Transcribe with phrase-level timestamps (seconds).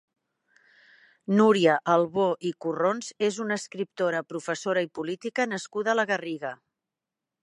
[1.41, 6.55] Núria Albó i Corrons és una escriptora, professora i política nascuda a la Garriga.